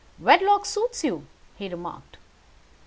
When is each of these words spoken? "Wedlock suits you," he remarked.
"Wedlock 0.17 0.65
suits 0.65 1.03
you," 1.03 1.27
he 1.57 1.69
remarked. 1.69 2.17